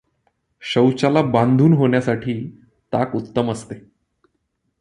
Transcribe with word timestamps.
शौचाला 0.61 1.21
बांधून 1.21 1.73
होण्यासाठी 1.73 2.49
ताक 2.93 3.15
उत्तम 3.15 3.51
असते. 3.51 3.75